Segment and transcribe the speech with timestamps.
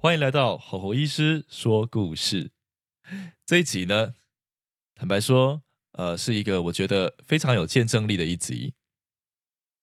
[0.00, 2.52] 欢迎来到吼吼医师说故事。
[3.44, 4.14] 这一集呢，
[4.94, 5.60] 坦白说，
[5.90, 8.74] 呃，是一个我觉得非常有见证力的一集。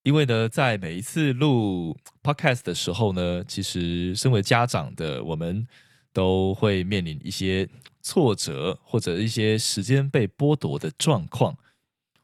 [0.03, 5.67] 因为呢，在每一次录 podcast 的时候呢，其实身为家长的我们
[6.13, 7.67] 都会面临一些
[8.01, 11.57] 挫折，或者一些时间被剥夺的状况，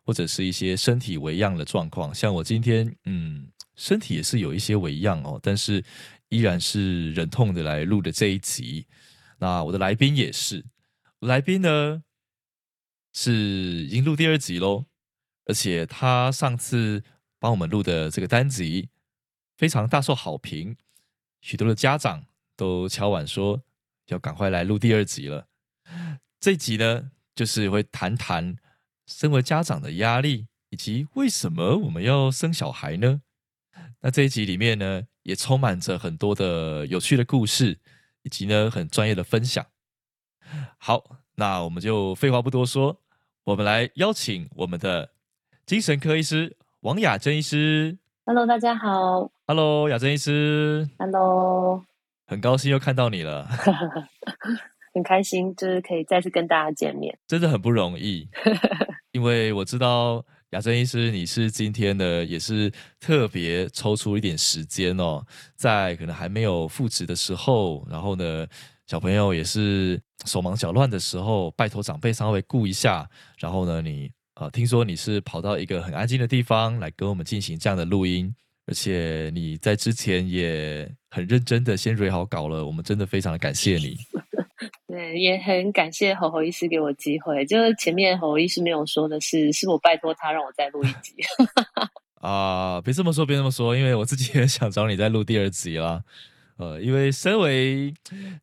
[0.05, 2.15] 或者是一些身体为恙的状况。
[2.15, 3.49] 像我今天，嗯。
[3.77, 5.83] 身体也是有一些微恙哦，但是
[6.31, 8.87] 依然是忍痛的来录的这一集。
[9.39, 10.65] 那我的来宾也是，
[11.19, 12.03] 来宾呢
[13.13, 14.85] 是已经录第二集喽，
[15.45, 17.03] 而且他上次
[17.37, 18.89] 帮我们录的这个单集
[19.57, 20.77] 非常大受好评，
[21.41, 23.61] 许多的家长都敲碗说
[24.07, 25.47] 要赶快来录第二集了。
[26.39, 28.55] 这集呢，就是会谈谈
[29.05, 33.21] 身为家长的压力，以及为什么我们要生小孩呢？
[33.99, 37.77] 那这一集里面呢，也充满着很多的有趣的故事，
[38.23, 39.65] 以及呢很专业的分享。
[40.77, 42.99] 好，那我们就废话不多说，
[43.43, 45.11] 我们来邀请我们的
[45.65, 47.97] 精神科医师王雅珍医师。
[48.25, 49.31] Hello，大家好。
[49.47, 50.89] Hello，雅珍医师。
[50.97, 51.83] Hello，
[52.25, 53.47] 很高兴又看到你了。
[54.93, 58.27] 很开心，就是可以再次跟大家见面，真的很不容易，
[59.13, 60.25] 因为我知道。
[60.51, 68.45] 雅珍医师，你是今天呢，也是特别抽出一点时间哦，在可能还没有复职的时候，然后呢，
[68.85, 78.35] 小朋友也是手忙脚乱的时候，拜托长辈稍微顾一下，然后呢，你呃，听说你是跑到一个很安静的地方来跟我们进行这样的录音，
[78.65, 83.95] 而且你在之前也很认真的先蕊好稿了，我们真的非常的感谢你。
[84.91, 87.45] 对，也很感谢侯侯医师给我机会。
[87.45, 91.15] 就是前面侯医师没有说的是，是我拜托他让我再录一集。
[92.19, 96.03] 啊，别这么说，别这么说，因为我自己也想找你再录第二集啦。
[96.57, 97.93] 呃，因为身为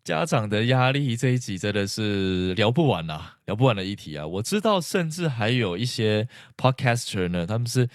[0.02, 4.26] 家长的压力，这一集真的是聊不完呐，聊不完的议题啊。
[4.26, 6.26] 我知道，甚至还有一些
[6.56, 7.86] podcaster 呢，他们是。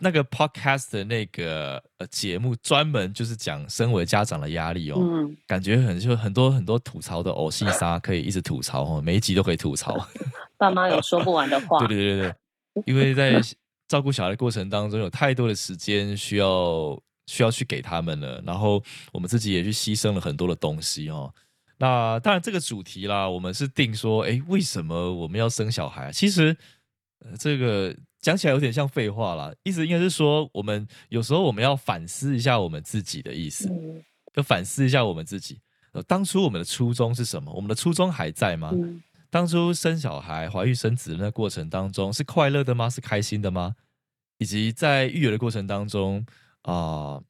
[0.00, 9.96] 那个 podcast 的那个呃节目，专门就是讲身为家长的压力哦，嗯，感觉很就很多很多吐槽的偶戏沙，可以一直吐槽哦，每一集都可以吐槽。
[10.56, 11.78] 爸妈有说不完的话。
[11.86, 12.34] 对对对
[12.74, 13.40] 对，因为在
[13.86, 18.82] 照顾小孩的过程当中，有太多的时间需要需要去给他们了，然后
[19.12, 21.32] 我们自己也去牺牲了很多的东西哦。
[21.78, 26.12] 那当然这个主题啦，我们是定说，哎，为什么我们要生小孩？
[26.12, 26.54] 其实
[27.20, 27.96] 呃这个。
[28.22, 33.66] 讲起来有点像废话啦，意思应该是说，我们有时候我们要反思一下我们自己的意思，
[34.34, 35.58] 要反思一下我们自己，
[35.92, 37.50] 呃当初我们的初衷是什么？
[37.50, 38.74] 我们的初衷还在吗？
[39.30, 42.90] 当初生小孩、怀孕生子的那过程当中是快乐的吗？
[42.90, 43.74] 是开心的吗？
[44.36, 46.26] 以及在育儿的过程当中
[46.60, 47.22] 啊。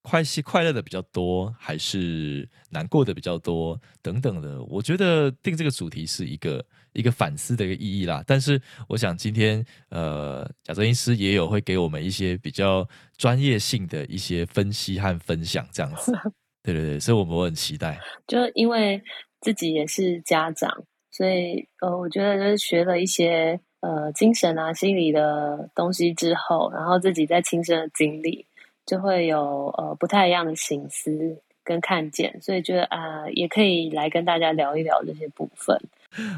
[0.00, 4.62] 快是快乐的比较多，还是难过的比较多，等等的。
[4.62, 6.64] 我觉得定这个主题是一个
[6.98, 8.22] 一个反思的一个意义啦。
[8.26, 12.86] 但是，我想今天呃，贾泽医师也有会给我们一些比较
[13.16, 16.12] 专业性的一些分析和分享，这样子。
[16.62, 17.98] 对对对，所以我们很期待。
[18.26, 19.00] 就因为
[19.40, 28.44] 自己也是家长，所以呃，我觉得就是学了一些呃精神啊、心理的东西之后，然后自己在亲身的经历。
[28.88, 35.78] 就会有呃不太一样的心思跟看见，所以觉得啊也可以来跟大家聊一聊这些部分。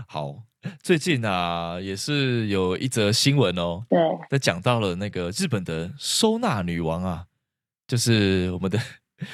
[0.08, 0.42] 好，
[0.82, 3.98] 最近啊也是有一则新闻哦，对，
[4.28, 7.24] 在讲到了那个日本的收纳女王啊，
[7.86, 8.78] 就是我们的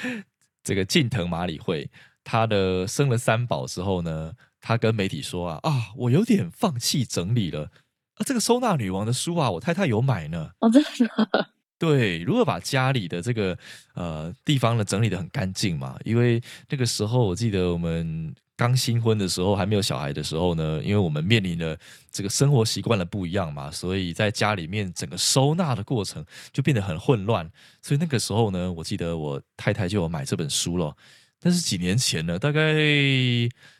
[0.63, 1.89] 这个近藤麻里惠，
[2.23, 7.71] 她的生了三宝之后呢，她跟媒体说啊啊，我有点放弃整理了
[8.15, 11.49] 啊，这个收纳女王的书啊，我太太有买呢，哦，真的。
[11.79, 13.55] 对，如果把家里的这个
[13.93, 21.77] 呃地方呢整理的很干净嘛，因为那个时候我记得我们刚新婚的时候，还没有小孩的时候呢，因为我们面临了
[22.11, 27.49] 这个生活习惯的不一样嘛，所以在家里面整个收纳的过程就变得很混乱。
[27.81, 30.93] 所以那个时候呢，我记得我太太就有买这本书了，
[31.39, 32.61] 但是几年前呢，大概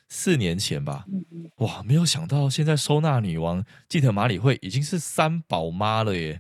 [0.08, 1.06] 四年前吧，
[1.58, 6.40] 哇，没有想到现在收纳女王记得马里会已经是三宝妈了耶。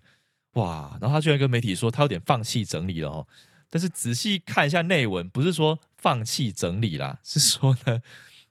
[0.53, 0.97] 哇！
[0.99, 3.27] 然后她居然跟媒体说她有点放弃整理了哦，
[3.69, 8.01] 但是仔细看一下内文，不是说放弃整理啦，是说呢，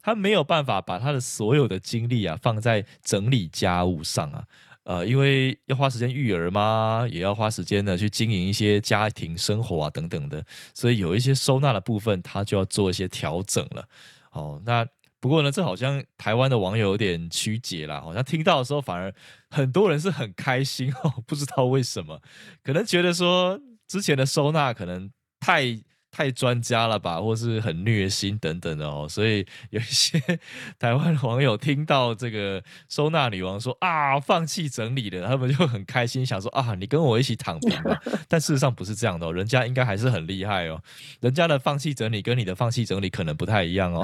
[0.06, 4.44] 他没有办法把他的所有的精力啊放在整理家务上啊。
[4.84, 13.88] 呃，因为要花时间育儿嘛，也要花时间呢去经营一些家庭生活啊等等的，所以有一些收纳的部分，他就要做一些调整了。
[14.30, 14.86] 哦，那
[15.18, 19.12] 不过呢，这好像台湾的网友有点曲解啦，好像听到的时候反而
[19.50, 22.22] 很多人是很开心哦，不知道为什么，
[22.62, 25.10] 可能觉得说之前的收纳可能
[25.40, 25.76] 太。
[26.16, 30.18] 太专家了吧，或是很虐心等等的哦，所以有一些
[30.80, 38.00] 台湾网友听到这个收纳女王说啊，放弃整理了，他们就很开心，想说啊，你跟我一起躺平吧。
[38.28, 40.82] 但事实上不是这样的哦，人家应该还是很厉害哦，
[41.20, 44.02] 人家的放弃整理跟你的放弃整理可能不太一样哦。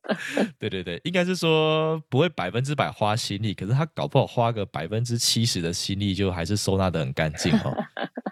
[0.58, 7.76] 对对对，应该是说不会百分之百花心力，可是他搞不好花个百分之七十的心力，就还是收纳的很干净哦。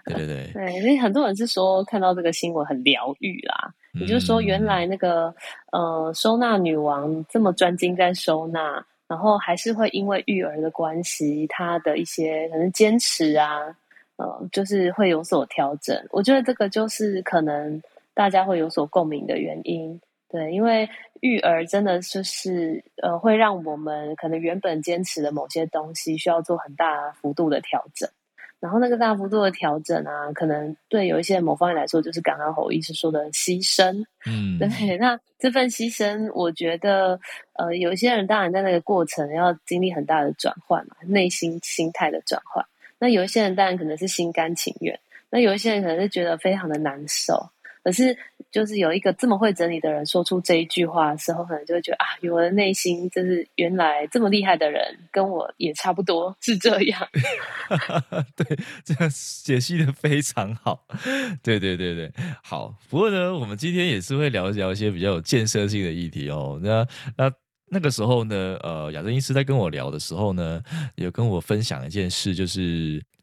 [0.05, 5.33] 对对对，对，因为很多人是说看到这个新闻很疗愈啦，也就是说原来那个
[5.71, 13.75] 呃收纳女王这么专精在收纳，然后还是会因为育儿的关系，她的一些可能坚持啊，
[14.17, 15.95] 呃，就是会有所调整。
[16.11, 17.81] 我觉得这个就是可能
[18.13, 19.99] 大家会有所共鸣的原因。
[20.29, 20.89] 对，因为
[21.19, 28.09] 育儿真的就是呃会让我们可能原本坚持的某些东西需要做很大幅度的调整。
[28.61, 34.05] 然后那个大幅度的调整啊，可能对有一些某方面来说，就是刚刚侯医师说的牺牲。
[34.25, 34.97] 嗯，对。
[34.97, 37.19] 那这份牺牲，我觉得，
[37.53, 42.63] 呃，有一些人当然在那个过程要经历很大的转换嘛，内心心态的转换。
[42.99, 44.97] 那有一些人当然可能是心甘情愿，
[45.31, 47.49] 那有一些人可能是觉得非常的难受。
[47.83, 48.15] 可是，
[48.51, 57.07] 就是有一个这么会整理的人说出这一句话的时候，可能就会觉得啊，我的内心就是原来这么厉害的人，跟我也差不多是这样。
[58.35, 59.09] 对，这样
[59.43, 60.85] 解析的非常好。
[61.41, 62.11] 对对对对，
[62.43, 62.77] 好。
[62.89, 66.59] 不过呢，我们今天也是会聊一聊一些比较有建设性的议题哦。
[66.61, 67.31] 那那
[67.67, 70.61] 那个时候呢，呃，亚珍医师在跟我聊的时候呢，
[70.95, 72.61] 有跟我分享一件事，就是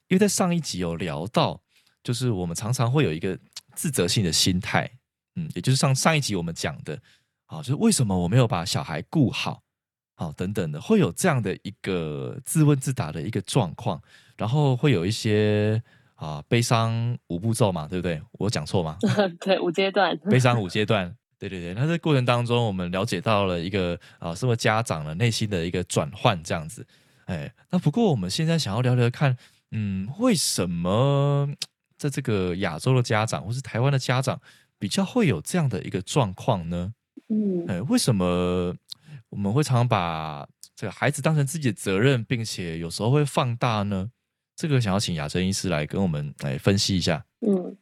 [0.08, 1.60] 因为在上一集有聊到，
[2.02, 3.38] 就是我们常常会有一个。
[3.74, 4.90] 自责性的心态，
[5.38, 6.98] 嗯，也就是上上一集我们讲的，
[7.46, 9.62] 啊，就是为什么我没有把小孩顾好，
[10.16, 14.02] 好等等的，会有这样的一个自问自答的一个状况，
[14.36, 15.80] 然后会有一些
[16.16, 18.20] 啊悲伤五步骤嘛，对不对？
[18.32, 18.98] 我讲错吗？
[19.40, 21.74] 对，五阶段，悲伤五阶段，对对对。
[21.74, 26.84] 那在过程当中，我们了解到了一个啊，身为家长的内心的一个转换，这样子，
[27.26, 29.36] 哎，那不过我们现在想要聊聊看，
[29.70, 31.48] 嗯，为什么？
[31.98, 34.40] 在这个亚洲的家长，或是台湾的家长，
[34.78, 36.92] 比较会有这样的一个状况呢？
[37.28, 38.74] 嗯，哎，为什么
[39.28, 44.10] 我们会常常把这个孩子当成自己的责任，并且有时候会放大呢？
[44.56, 47.24] 这个想要请雅珍医师来跟我们来分析一下。
[47.46, 47.76] 嗯，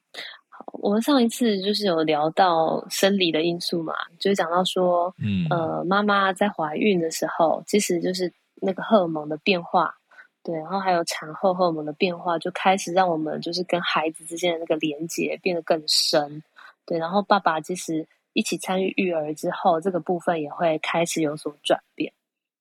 [0.48, 9.94] 好，我们上一次就是有聊到生理的因素嘛，就是讲到说，嗯，呃，妈妈在怀孕的时候，其实就是那个荷尔蒙的变化。
[10.42, 16.42] 对，然后还有产后荷尔蒙的变化，就开始让我们就是跟孩子之间的那个连接变得更深。
[16.86, 22.12] 对，然后爸爸即使一起参与育儿之后，这个部分也会开始有所转变。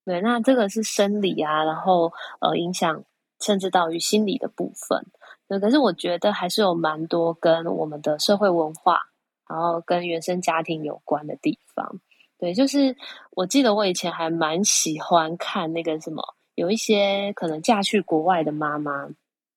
[0.04, 2.12] 对，那这个是生理啊，然后
[2.42, 3.04] 呃影响
[3.39, 5.06] 甚至到于心理的部分。
[5.48, 9.00] 对，可是我觉得还是有蛮多跟我们的社会文化，
[9.48, 12.00] 然后跟原生家庭有关的地方。
[12.38, 12.95] 对，就是
[13.31, 16.23] 我记得我以前还蛮喜欢看那个什么。
[16.56, 19.09] 有一些可能嫁去国外的妈妈，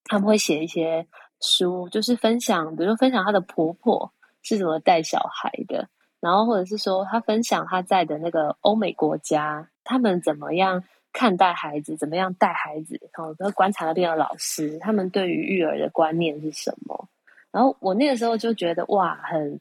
[0.04, 1.07] 他们会写一些
[1.40, 4.12] 书，就是分享，比如说分享她的婆婆
[4.49, 5.88] 是怎么带小孩的，
[6.21, 17.09] 然后或者是说他分享他在的那个欧美国家，他们怎么样看待孩子，怎么样带孩子，然后观察那边的老师，他们对于育儿的观念是什么？
[17.50, 19.61] 然后我那个时候就觉得哇，很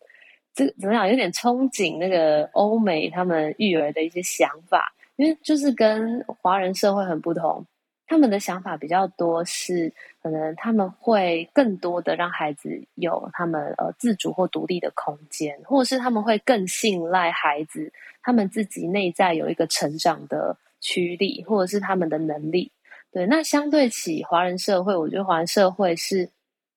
[0.54, 4.94] 这怎么样，有点憧憬那个欧美他们育儿的一些想法。
[5.18, 7.66] 因为就是跟华人社会很不同，
[8.08, 17.92] 他们的想法比较多是，可能他们会更多的让孩子有他们呃自主或独立的空间，或者是他们会更信赖孩子，
[18.24, 22.72] 他们自己内在有一个成长的驱力，或者是他们的能力。
[23.12, 26.30] 对，那相对起华人社会，我觉得华人社会是。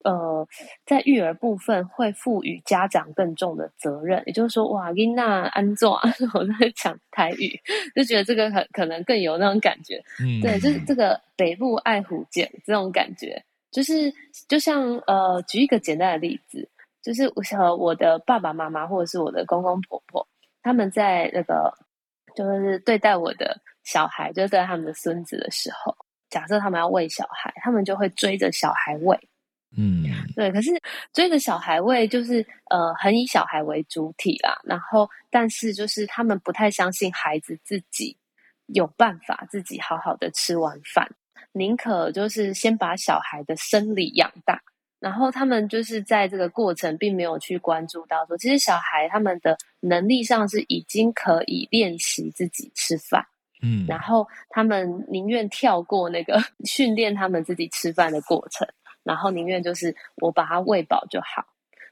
[0.02, 0.46] 呃，
[0.86, 6.00] 在育儿部分会赋予家长更重的责任，也就是说，哇，琳娜安坐，
[6.34, 7.60] 我在讲台语，
[7.94, 10.02] 就觉得这个很可能更有那种感觉。
[10.22, 14.12] 嗯，对，就是这个北部爱虎姐这种感觉，就是
[14.48, 16.66] 就像呃，举一个简单的例子，
[17.02, 20.26] 就是我和我的爸爸妈妈或者是我的公公婆婆，
[20.62, 21.72] 他们在那个
[22.34, 25.94] 就是对待我的小孩，就是对待他们的孙子的时候，
[26.30, 29.18] 假设他们要喂小孩，他们就会追着小孩喂。
[29.76, 30.50] 嗯，对。
[30.50, 30.70] 可是
[31.12, 34.58] 追个小孩位就是呃，很以小孩为主体啦。
[34.64, 38.16] 然后，但是就是他们不太相信孩子自己
[38.66, 41.08] 有办法自己好好的吃完饭，
[41.52, 44.60] 宁可就是先把小孩的生理养大。
[44.98, 53.24] 然后他们就是在这个过程，并没有去关注到说，其实小孩他们的能力上是已经可以练习自己吃饭，
[53.62, 58.68] 嗯，然后他们宁愿跳过那个 训练他们自己吃饭的过程，
[59.10, 61.44] 然后宁愿就是我把它喂饱就好。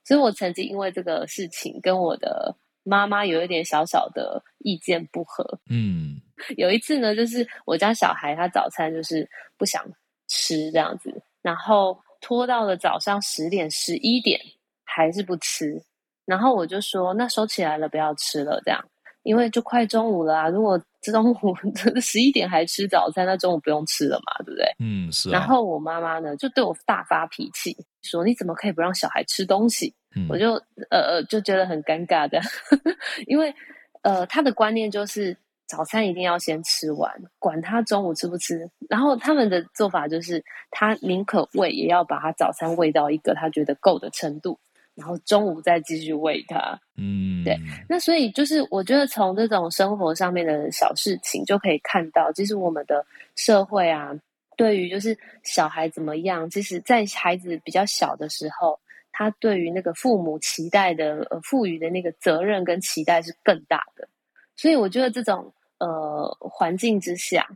[0.04, 6.20] 所以我曾经因为这个事情跟我的妈妈有一点小小的意见不合，嗯，
[6.56, 9.84] 有一次呢，就是我家小孩他早餐就是不想
[10.28, 11.98] 吃这样子，然后。
[12.20, 14.40] 拖到了早上十点、十一点
[14.82, 15.80] 还是不吃，
[16.24, 18.84] 然后我就说：“那收起来了，不要吃了。”这样，
[19.28, 20.48] 因为就快中午了啊！
[20.48, 21.54] 如果中午
[22.00, 24.64] 十一点还吃早餐，那中午不用吃了嘛，对不对？
[24.78, 25.28] 嗯，是。
[25.28, 29.94] 然后我妈妈呢，就对我大发脾气，说：“你怎么可以不让小孩吃东西？”
[30.30, 30.54] 我就
[30.88, 32.40] 呃呃，就觉得很尴尬的，
[33.28, 33.54] 因为
[34.00, 35.36] 呃，他的观念就是。
[35.70, 38.66] 早餐一定要先吃完，管他中午吃不吃。
[38.88, 44.58] 然后他们的做法就是，他宁可喂，也要把他早餐喂到一个他觉得够的程度，
[44.98, 46.78] 然后中午再继续喂他。
[46.96, 47.56] 嗯，对。
[47.88, 54.10] 那所以就是，我觉得从这种生活上面的小事情就可以看到，其实我们的社会啊，
[54.56, 58.78] 对于就是小孩怎么样，其实，在孩子比较小的时候，
[59.12, 64.08] 他对于那个父母期待的呃赋予的那个责任跟期待是更大的。
[64.56, 65.52] 所以我觉得这种。
[65.80, 67.48] 呃，环境之下，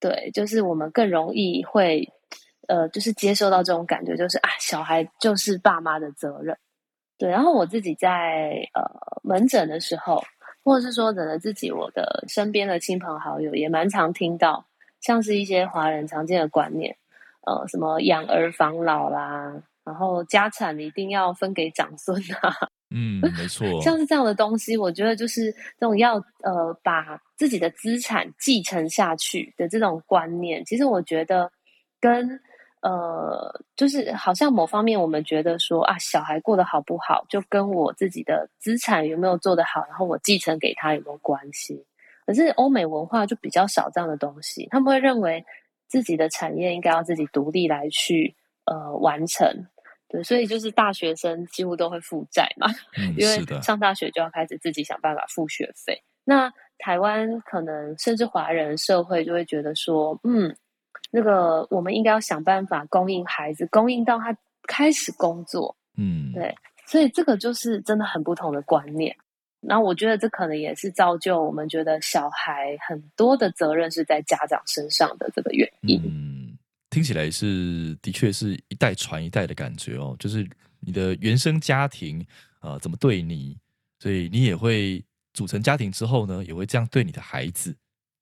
[0.00, 2.10] 对，就是我们更容易会，
[2.68, 6.56] 呃，就是接受到这种感觉，就是啊，小孩就是爸妈的责任，
[7.18, 7.28] 对。
[7.28, 8.82] 然后我自己在呃
[9.22, 10.22] 门诊的时候，
[10.64, 14.66] 或者是说等了自己，我的身边的亲朋好友也蛮常听到，
[15.00, 16.96] 像是一些华人常见的观念，
[17.46, 22.68] 呃，什么养儿防老啦，然后家产一定要分给长孙啊。
[22.90, 31.50] 嗯，没错，像是这样的东西，我觉得就是这种要呃把自己的资产继承下去的这种观念，其实我觉得
[32.00, 32.40] 跟
[32.86, 41.84] 呃就是好像某方面我们觉得说啊，小孩过得好不好，就跟我自己的资产有没有做得好，然后我继承给他有没有关系。
[42.24, 45.44] 可是欧美文化就比较少这样的东西，他们会认为
[45.88, 48.34] 自己的产业应该要自己独立来去
[48.66, 49.66] 呃完成。
[50.08, 52.68] 对，所以就是大学生几乎都会负债嘛，
[53.16, 56.00] 因为上大学就要开始自己想办法付学费。
[56.24, 60.54] 那台湾可能甚至华人社会就会觉得说，嗯，
[61.10, 64.36] 那个我们应该要想办法供应孩子，供应到他
[64.66, 65.76] 开始工作。
[65.96, 66.54] 嗯，对，
[66.86, 69.16] 所以这个就是真的很不同的观念。
[69.60, 76.00] 那我觉得这可能也是造就我们觉得小孩很多的责任是在家长身上的这个原因。
[76.04, 76.56] 嗯
[76.88, 80.48] 听起来是的确是一代传一代的感觉哦，就是
[80.80, 82.24] 你的原生家庭
[82.60, 83.58] 呃怎么对你，
[83.98, 87.76] 所以你也会组成家庭之后呢，也会这样对你的孩子，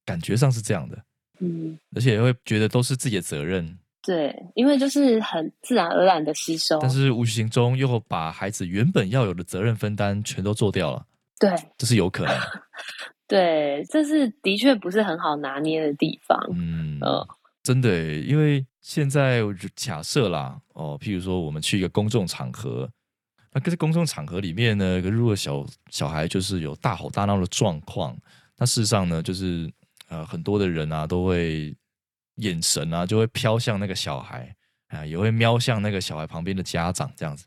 [0.04, 1.04] 感觉上是这样的，
[1.40, 11.06] 嗯，而且会觉得都是自己的责任，对，因为就是很自然而然的吸收，但是无形中又把孩子原本要有的责任分担全都做掉了，
[11.38, 12.34] 对，这是有可能，
[13.26, 17.26] 对，这是的确不是很好拿捏的地方，嗯，呃。
[17.62, 19.40] 真的，因为现在
[19.74, 22.86] 假设啦，哦，譬如说我们去一个公众场合，
[23.54, 28.14] 那可是公众场合里面呢，如果小小孩就是有大吼大闹的状况，
[28.58, 29.72] 那事实上呢，就是
[30.08, 31.74] 呃很多的人啊都会
[32.36, 34.54] 眼神啊就会飘向那个小孩
[34.88, 37.46] 啊，也会瞄向那个小孩旁边的家长这样子，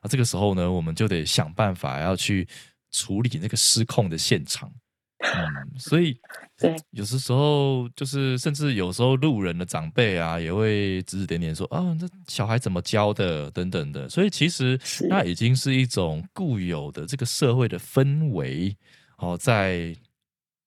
[0.00, 2.46] 啊，这个时候呢，我们就得想办法要去
[2.90, 4.72] 处理那个失控的现场。
[5.20, 6.16] 嗯，所以
[6.56, 14.08] 对，有的时候就是，甚至有时候路人的长辈啊，也会指指点点说：“啊，这小孩怎么教的？”等等的。
[14.08, 18.76] 所以其实那已经是一种固有的这个社会的氛围
[19.16, 19.94] 哦，在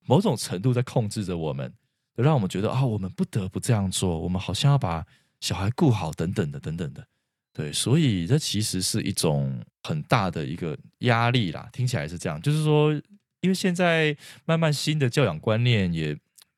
[0.05, 1.73] 某种程度在控制着我们，
[2.15, 5.05] 让我们觉得啊，我们不得不这样做，我们好像要把
[5.39, 7.05] 小孩顾好，等等的，等等的。
[7.53, 11.69] 对，所以这其实是一种很大的一个压力啦。
[11.73, 12.99] 听起来是这样，就是说。
[13.43, 14.15] 因为现在
[14.45, 16.15] 慢慢新的教养观念也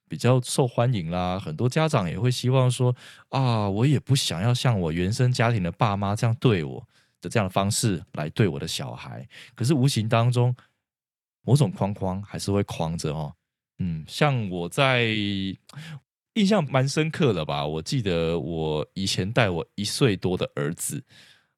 [0.09, 2.93] 比较受欢迎啦，很多家长也会希望说
[3.29, 6.85] 啊，我也不想要像我原生家庭的爸妈这样对我
[7.21, 10.53] 的这样的方式来对我的小孩，可是无形当中
[11.43, 13.33] 某种框框还是会框着哦。
[13.79, 15.05] 嗯，像我在
[16.33, 21.03] 印象蛮深刻的吧，我记得我以前带我一岁多的儿子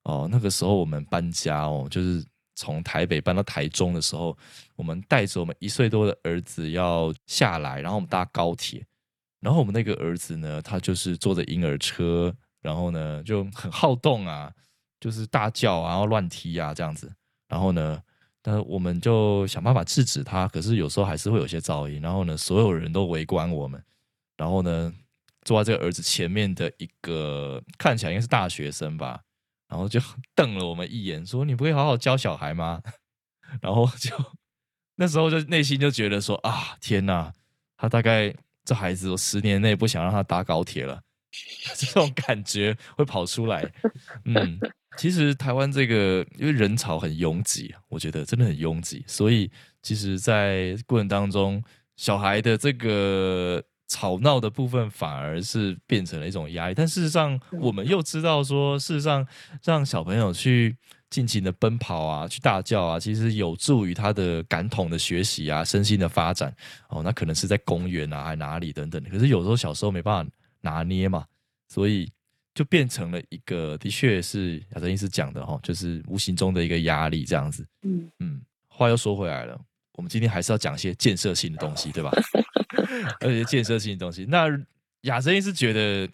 [0.03, 2.23] 哦，那个时候我们搬家哦，就是。
[2.57, 4.37] 从台北搬到台中的时候，
[4.77, 8.81] 我们带着我们一岁多的儿子要下来，然后我们搭高铁，
[9.41, 14.49] 然后我们那个儿子呢，他就是坐着婴儿车，然后呢就很好动啊，
[15.01, 17.13] 就是大叫啊，然后乱踢啊这样子。
[17.49, 18.01] 然后呢，
[18.47, 21.99] 但是我们就想办法制止他，可是有时候还是会有些噪音。
[21.99, 23.83] 然后呢，所有人都围观我们。
[24.37, 24.93] 然后呢，
[25.41, 29.19] 坐在这个儿子前面的一个看起来应该是大学生吧，
[29.67, 29.99] 然后就
[30.35, 32.83] 瞪了我们一眼，说：“你不会好好教小孩吗？”
[33.63, 34.15] 然后就
[34.97, 37.33] 那时候就内心就觉得说：“啊，天哪！
[37.77, 38.31] 他大概
[38.63, 41.01] 这孩子，我十年内不想让他搭高铁了。”
[41.75, 43.63] 这种感觉会跑出来。
[44.25, 44.59] 嗯，
[44.97, 49.49] 其实台湾这个因为人潮很拥挤，我觉得真的很拥挤，所以
[49.81, 51.63] 其实，在过程当中，
[51.95, 53.63] 小孩的这个。
[53.87, 59.25] 吵闹的部分反而是变成了一种压力，但事实上，我们又知道说，事实上
[59.63, 60.75] 让小朋友去
[61.11, 66.51] 尽情的奔跑啊，去大叫啊，其实有助于他的感统的学习啊，身心的发展。
[66.89, 68.99] 哦，那可能是在公园啊，还哪里等等。
[69.03, 70.31] 可是有时候小时候没办法
[70.65, 71.25] 拿捏嘛，
[71.67, 72.11] 所以
[72.55, 77.65] 就变成了一个，的确是亚正医师讲的哈，就是无形中的一个压力这样子。
[77.83, 79.59] 嗯嗯，话又说回来了，
[79.93, 82.09] 我们今天还是要讲一些建设性的东西，对吧？
[83.21, 84.47] 而且建设性的东西，那
[85.01, 86.09] 雅珍是觉得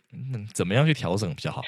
[0.54, 1.62] 怎么样去调整比较好？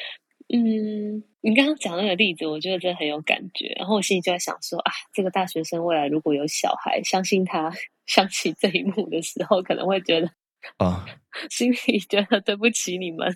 [0.53, 3.73] 嗯，你刚刚讲那个例子，我觉得真的很有感觉。
[3.77, 7.71] 然后我心里就在想说啊，这个大学生未来如果有小孩，相信他
[8.05, 10.29] 想起这一幕的时候，可能会觉得
[10.77, 11.05] 啊，
[11.49, 13.35] 心里觉得对不起你们。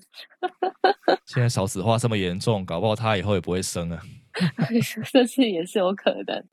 [1.26, 4.02] 现在少子化这么严重，搞不好他以后也不会生啊。
[5.12, 6.44] 这是也是有可能。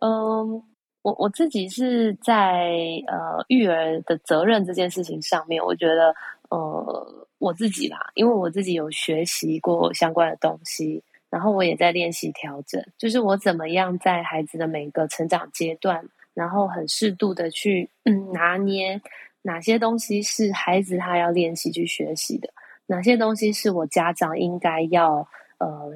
[0.00, 0.62] 嗯。
[1.04, 2.70] 我我自己是在
[3.08, 6.14] 呃育儿的责任这件事情上面，我觉得
[6.48, 17.90] 呃我自己啦，因为我自己有学习过相关的东西，然后我也在练习调整，就是我怎么样在孩子的每个成长阶段，然后很适度的去
[18.32, 18.98] 拿捏
[19.46, 22.48] 哪些东西是孩子他要练习去学习的，
[22.86, 25.16] 哪些东西是我家长应该要
[25.58, 25.92] 呃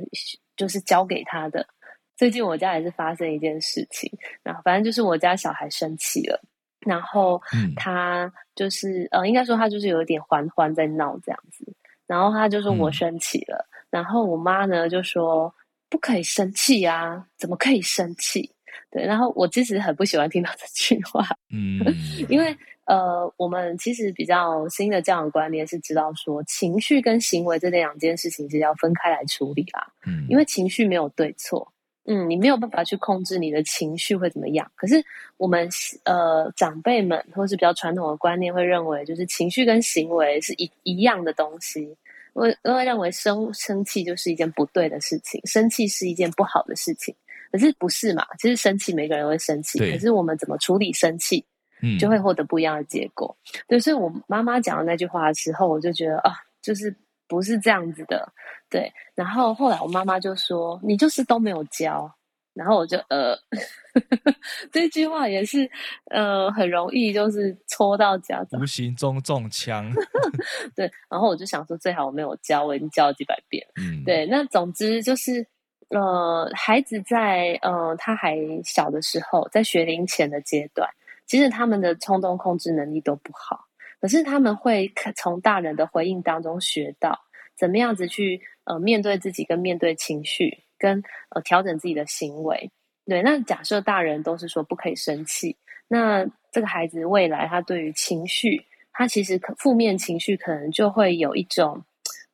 [0.55, 1.67] 就是教给他的。
[2.14, 4.12] 最近我家也是发生一件事情，
[4.43, 6.38] 然后反正就是我家小孩生气了，
[6.81, 7.40] 然后
[7.75, 11.65] 他就是呃，应该说他就是有一点欢欢在闹这样子，
[12.06, 15.54] 然后他就说我生气了，然后我妈呢就说
[15.89, 18.52] 不可以生气啊，怎么可以生气？
[18.91, 21.80] 对，然后我其实很不喜欢听到这句话，嗯，
[22.28, 22.56] 因为
[22.89, 31.71] 呃，我们其实比较新的教养观念是知道说情绪跟行为这两件事情是要分开来处理啦，嗯，因为情绪没有对错。
[32.11, 34.73] 嗯，你没有办法去控制你的情绪会怎么样。
[34.75, 35.05] 可是
[35.37, 35.69] 我们
[36.05, 41.95] 呃长辈们或是比较传统的观念会认为，就是情绪跟行为是一一样的东西。
[42.33, 47.15] 我我会认为生生气就是一件不对的事情，生气是一件不好的事情。
[47.53, 48.25] 可是不是嘛？
[48.39, 51.45] 其实生气每个人都会生气，可是我们怎么处理生气，
[51.82, 53.36] 嗯，就会获得不一样的结果。
[53.67, 56.95] 对，所以我妈妈讲的那句话的时候，我就觉得啊，就是。
[57.30, 58.26] 不是这样子的，
[58.71, 58.91] 对。
[59.14, 62.10] 然后后来我妈妈就说：“你就是都没有教。”
[62.56, 63.36] 然后我就呃，
[64.73, 65.71] 这句话也是
[66.06, 69.93] 呃很容易就是戳到家长，无形中中枪。
[70.75, 70.91] 对。
[71.10, 73.62] 然后我就想说，最好我没有教，我已经教了几百遍。
[73.76, 74.25] 嗯，对。
[74.25, 75.47] 那总之就是
[75.91, 80.88] 呃，孩子在呃他还小的时候，在学龄前的阶段，
[81.28, 83.67] 其实他们的冲动控制能力都不好。
[84.00, 87.21] 可是他们会从大人的回应当中学到
[87.56, 92.71] 怎么样子去呃面对自己跟面对情绪，跟呃调整自己的行为。
[93.06, 95.56] 对，那假设大人都是说不可以生气，
[95.88, 101.84] 那这个孩子未来他对于情绪，他其实可负面情绪可能就会有一种，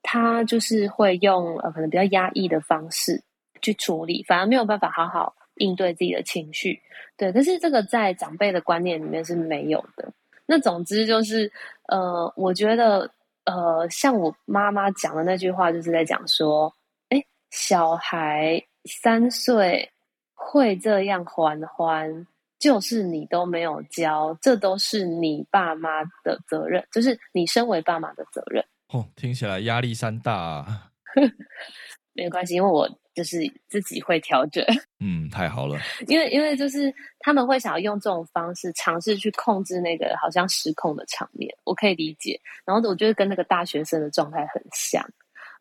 [0.02, 3.22] 他就是会用呃可能比较压抑的方式
[3.62, 6.80] 去处理，反而没有办法好好应对自己的情绪。
[7.16, 10.12] 对，可是这个在长辈的观念里面是没有的。
[10.46, 11.50] 那总之就是，
[11.88, 13.10] 呃，我觉得，
[13.44, 16.74] 呃，像我妈妈讲的那句话，就是在讲说，
[17.08, 19.90] 哎，小孩三岁
[20.34, 22.26] 会这样欢欢，
[22.58, 28.62] 就是你都没有教，这都是你爸妈的责任，就是你身为爸妈的责任。
[28.88, 30.32] 哦，听起来压力山大。
[30.34, 30.90] 啊。
[32.14, 34.64] 没关系，因为我就是自己会调整。
[35.00, 35.78] 嗯，太好了。
[36.06, 42.40] 因为因为就是他们会想要用这种方式尝试去控制那个好像失控的场面，我可以理解。
[42.64, 45.04] 然后我觉得跟那个大学生的状态很像。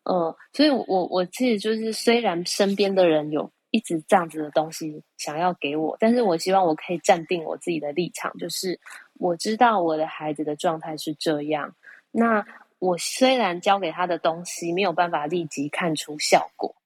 [0.08, 8.78] 嗯，所以我我其实就是虽然身边的人有一直这样子的东西想要给我，但是我希望我可以站定我自己的立场，就是
[9.18, 11.74] 我知道我的孩子的状态是这样。
[12.10, 12.46] 那。
[12.84, 16.76] 我虽然教给他的东西没有办法立即看出效果，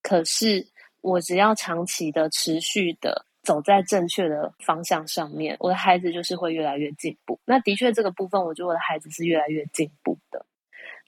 [0.00, 0.64] 可是
[1.00, 7.40] 我只要长期的、持续的走在正确的方向上面，我的孩子就是会越来越进步。
[7.44, 10.46] 那的确，这个部分我觉得我的孩子是越来越进步的。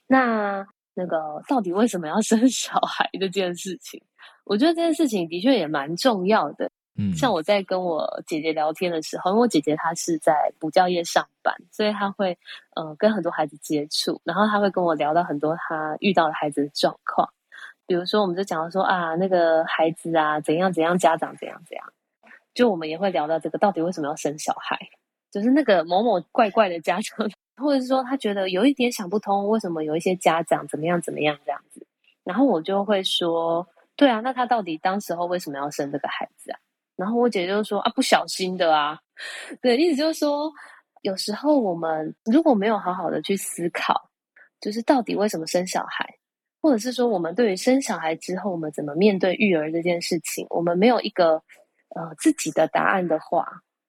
[0.07, 4.03] 那那个到底为什么要生小孩这件事情，
[4.43, 6.69] 我觉得这件事情的确也蛮重要的。
[6.95, 12.37] 嗯，像我在跟我姐姐聊天的时候，因为我姐姐她是在补教业上班，所以她会
[12.75, 17.29] 呃跟很多孩子接触，然后她会跟我聊到很多她遇到的孩子的状况。
[17.85, 21.85] 比如说，我们就讲到说啊，那个孩子啊怎样怎样，家长怎样怎样，
[22.53, 24.79] 就我们也会聊到这个，到底为什么要生小孩？
[25.31, 27.27] 就是那个某某怪怪的家长，
[27.57, 31.85] 或者是说他觉得有一点想不通，为什么有一些家长怎么样怎么样这样子，
[32.23, 36.59] 然后我就会说，对啊，那他到底当时候为什么要生这个孩子啊？
[36.95, 38.99] 然后我姐就说啊，不小心的啊，
[39.61, 40.51] 对，意思就是说，
[41.01, 44.09] 有时候我们如果没有好好的去思考，
[44.61, 46.07] 就是到底为什么生小孩，
[46.61, 51.41] 或者是说我们对于生小孩之后我们怎么面对育儿这件事情，我们没有一个
[51.95, 53.45] 呃自己的答案的话，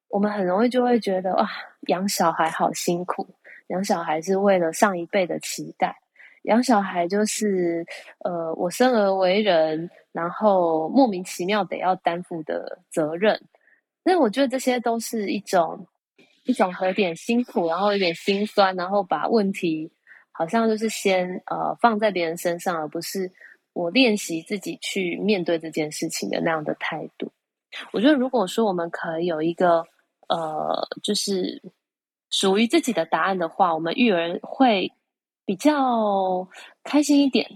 [0.08, 1.48] 我们很容易就会觉得哇，
[1.88, 3.26] 养小孩好辛苦，
[3.68, 5.96] 养小孩是为了上一辈的期待。
[6.44, 7.86] 养小孩就是，
[8.18, 13.40] 呃，我生而为人，然后莫名其妙得要担负的责任。
[14.02, 15.86] 那我觉得这些都是一种
[16.44, 19.90] 一种有点辛苦，然后有点心酸，然后把问题
[20.32, 23.32] 好像就是先呃放在别人身上，而不是
[23.72, 27.32] 我练习自己去面对这件事情的那样的态度。
[27.92, 29.86] 我觉得如果说我们可以有一个
[30.28, 31.62] 呃，就是
[32.28, 34.92] 属于自己的答案的话，我们育儿会。
[35.44, 36.48] 比较
[36.82, 37.46] 开心一点，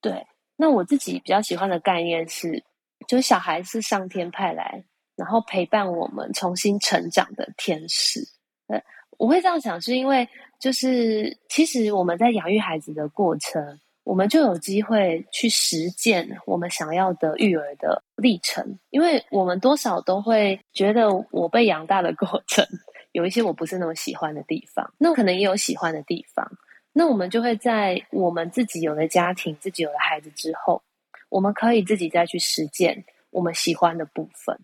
[0.00, 0.26] 对。
[0.56, 2.62] 那我自己比较喜欢的概念是，
[3.08, 4.84] 就是小孩是上天派来，
[5.16, 8.20] 然后陪伴我们重新成长的天使。
[8.68, 8.80] 呃，
[9.18, 10.28] 我会这样想，是因为
[10.60, 22.64] 就是其实我们在养育孩子的过程，我们就有机会去实践我们想要的育儿的历程，因为我们多少都会觉得我被养大的过程
[23.10, 26.48] 有一些我不是那么喜欢的地方，那可能也有喜欢的地方。
[26.96, 30.80] 那我们就会在我们自己有了家庭、自己有了孩子之后，
[31.28, 34.56] 我们可以自己再去实践我们喜欢的部分。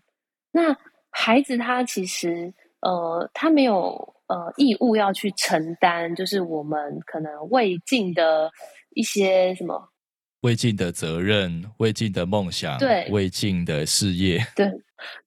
[0.51, 0.75] 那
[1.09, 8.49] 孩子他其实呃，他没有呃义务要去承担，就是我们可能未尽的
[8.95, 9.89] 一些什么
[10.39, 14.71] 未尽的责任、未尽的梦想、对未尽的事业，对。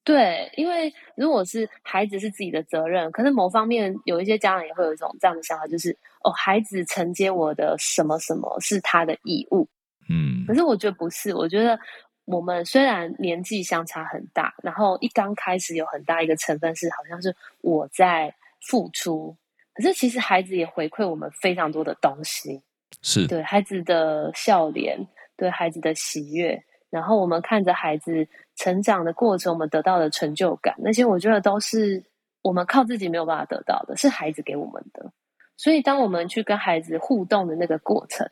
[0.05, 9.69] 对，因为如果是孩子是自己的责任，可是某方面有一些家长也会有一种这样的想法，就是哦，孩子承接我的什么什么是他的义务，
[10.09, 11.79] 嗯，可是我觉得不是，我觉得
[12.25, 18.35] 我们虽然年纪相差很大，然后一刚开始有很大一个成分是好像是我在
[18.67, 19.37] 付出，
[19.75, 22.63] 可是其实孩子也回馈我们非常多的东西，
[23.03, 24.99] 是对孩子的笑脸，
[25.37, 26.65] 对孩子的喜悦。
[26.89, 32.03] 然后我们看着孩子成长的过程，我们得到的成就感，那些我觉得都是
[32.41, 35.13] 我们靠自己没有办法得到的，是孩子给我们的。
[35.57, 38.29] 所以，当我们去跟孩子互动的那个过程，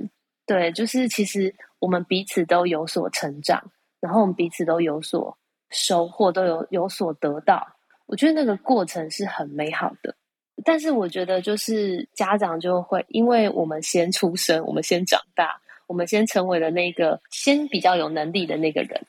[0.46, 5.36] 对，就是其实我们彼此都有所成长，然后我们彼此都有所
[5.70, 7.76] 收获，都有有所得到。
[8.06, 10.14] 我觉得那个过程是很美好的。
[10.64, 15.60] 但是，我觉得就是家长就会，因为我们先出生，我们先长大。
[15.88, 19.04] 我们先成为了那个先比较有能力的那个人，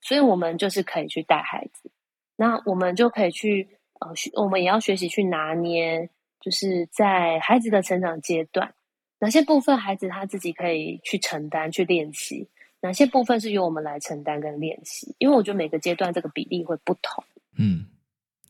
[0.00, 1.92] 所以我们就是可以去带孩子。
[2.34, 3.68] 那我们就可以去
[4.00, 6.10] 呃，我们也要学习去拿捏，
[6.44, 8.74] 就是在孩子的成长阶段，
[9.18, 12.50] 哪些部分孩子他自己可以去承担、去练习，
[12.82, 15.14] 哪些部分是由我们来承担跟练习。
[15.18, 17.24] 因为我觉得每个阶段这个比例会不同。
[17.56, 17.86] 嗯，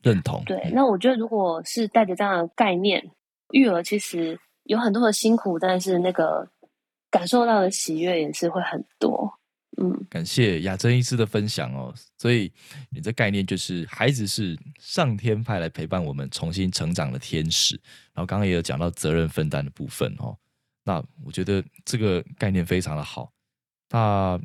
[0.03, 0.43] 认同。
[0.45, 3.09] 对，那我觉得如果是带着这样的概念，
[3.51, 6.49] 育儿其实有很多的辛苦，但是那个。
[7.11, 9.39] 感受到的喜悦也是会很多，
[9.77, 11.93] 嗯，感谢雅珍医师的分享哦。
[12.17, 12.51] 所以
[12.89, 17.75] 你这概念就是，孩子是上天派来陪伴我们重新成长的天使。
[18.13, 20.37] 然后刚刚也有讲到责任分担的部分哦。
[20.83, 23.31] 那我觉得这个概念非常的好。
[23.89, 24.39] 那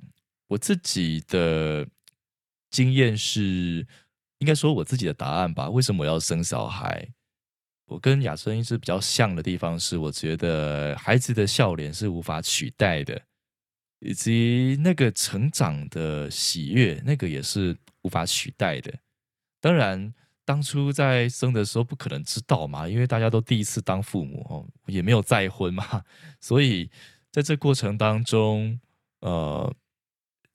[0.49, 1.87] 我自己的
[2.71, 3.87] 经验是，
[4.38, 5.69] 应该说我自己的答案吧。
[5.69, 7.09] 为什么我要生小孩？
[7.87, 13.21] 我跟雅珍医师比较像的地方是，我觉得孩子的笑脸是无法取代的，
[14.00, 18.92] 以及那个成长的喜悦，那个也是无法取代的。
[19.60, 20.12] 当然，
[20.44, 26.04] 当初在生的时候不可能知道嘛，因为大家都第一次当父母哦，也没有再婚嘛，
[26.40, 26.90] 所以
[27.30, 28.80] 在这过程当中，
[29.20, 29.74] 呃，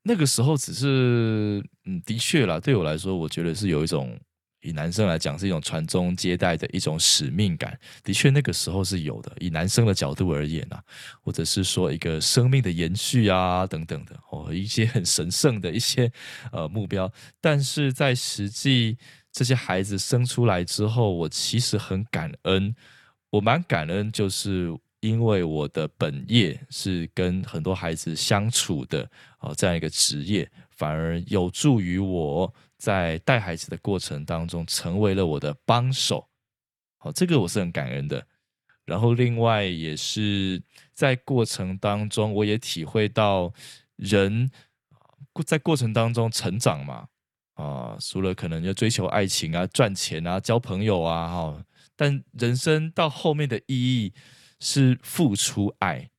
[0.03, 4.19] 那个时候只是，嗯，的确啦，对我来说，我觉得是有一种。
[4.65, 9.31] 以男生来讲，是一种传宗接代的一种使命感，的确那个时候是有的。
[9.39, 10.83] 以男生的角度而言啊，
[11.21, 16.11] 或者是说一个生命的延续啊等等的哦，一些很神圣的一些
[16.51, 17.11] 呃目标。
[17.39, 18.97] 但是在实际
[19.31, 22.75] 这些孩子生出来之后，我其实很感恩，
[23.29, 29.07] 我蛮感恩，就是因为我的本业是跟很多孩子相处的
[29.39, 30.49] 哦这样一个职业。
[30.71, 36.27] 反而有助于我在带孩子的过程当中成为了我的帮手。
[36.97, 38.25] 好，这个我是很感恩的。
[38.85, 40.61] 然后另外也是
[40.93, 43.51] 在过程当中，我也体会到
[43.95, 44.51] 人
[45.45, 47.07] 在过程当中成长嘛。
[47.55, 54.13] 啊，除了可能要追求爱情啊、赚钱啊、交朋友啊，哈，但人生到后面的意义
[54.59, 56.09] 是付出爱。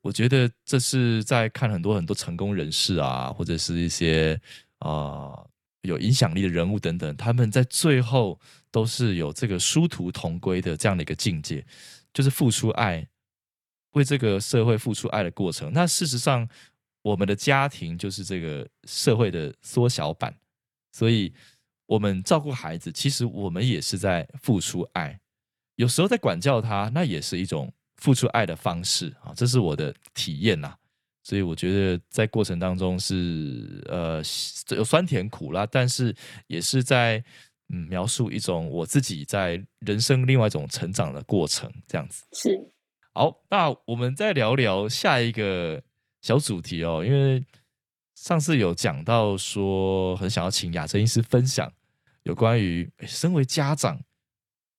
[0.00, 4.40] 我觉得这是在看很多很多成功人士啊，或者是一些
[4.82, 5.46] 啊
[5.82, 8.38] 有影响力的人物等等，他们在最后
[8.70, 11.64] 都是有这个殊途同归的这样的一个境界，
[12.12, 13.06] 就是付出爱，
[13.92, 15.72] 为这个社会付出爱的过程。
[15.72, 16.48] 那事实上，
[17.02, 20.36] 我们的家庭就是这个社会的缩小版，
[20.92, 21.32] 所以
[21.86, 25.18] 我们照顾孩子，其实我们也是在付出爱。
[25.76, 27.72] 有时候在管教他，那也是一种。
[27.96, 30.76] 付出爱的方式啊，这是我的体验呐，
[31.22, 34.22] 所以我觉得在过程当中是呃
[34.76, 36.14] 有酸甜苦辣，但是
[36.48, 37.22] 也是在
[37.68, 42.58] 嗯描述一种我自己在人生另外一种成长的过程，这样子是
[43.12, 43.42] 好。
[43.50, 45.82] 那我们再聊聊下一个
[46.22, 47.44] 小主题哦，因为
[48.16, 51.72] 上次有讲到说很想要请雅珍医师分享
[52.24, 54.00] 有关于身为家长。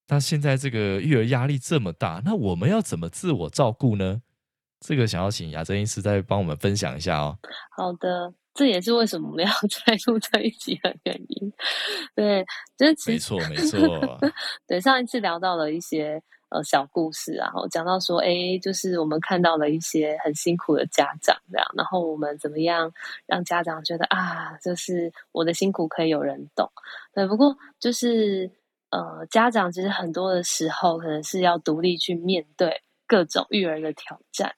[0.09, 4.22] 那现在这个育儿压力这么大，那我们要怎么自我照顾呢？
[4.83, 7.37] 这个想要请雅珍医师再帮我们分享一下哦。
[7.75, 9.51] 好的，这也是为什么我们要
[9.85, 11.53] 再录这一集的原因。
[12.13, 12.45] 对，
[12.77, 14.19] 就是没错没错。
[14.67, 22.91] 对，上一次聊到了一些呃小故事，然后讲到说，哎，就是我们看到了一些很辛苦的家长这样，然后我们怎么样
[23.25, 26.69] 让家长觉得啊，就是我的辛苦可以有人懂。
[27.13, 28.51] 对，不过就是。
[28.93, 32.83] 呃，家长其实很多的时候可能是要独立去面对
[33.13, 34.55] 各种育儿的挑战，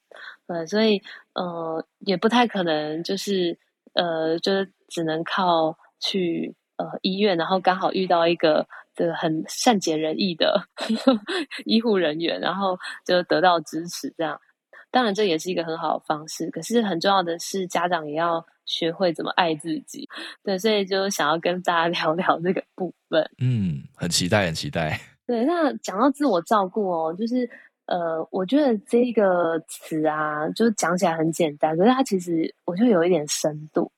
[0.48, 1.02] 呃，所以
[1.34, 3.60] 呃也不太可能就是
[3.94, 8.66] 呃就是只能靠去呃医院，然后刚好遇到一个
[8.96, 10.70] 的很善解人意的
[11.66, 14.40] 医护人员，然后就得到支持这样。
[14.90, 16.50] 当然，这也是一个很好的方式。
[16.50, 20.08] 可是，很重要的是，家长也要学会怎么爱自己。
[20.42, 23.30] 对，所以就想要跟大家 聊聊这个部分。
[23.40, 24.98] 嗯，很期待，很期待。
[25.28, 27.50] 对，那讲到自我照顾哦，就是
[27.86, 33.92] 呃，我觉得这个词啊，就讲起来很简单，可是它其实我就有一点深度。